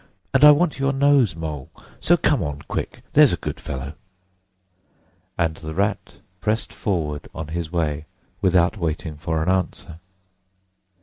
[0.33, 1.69] And I want your nose, Mole,
[1.99, 3.93] so come on quick, there's a good fellow!"
[5.37, 8.05] And the Rat pressed forward on his way
[8.41, 9.99] without waiting for an answer.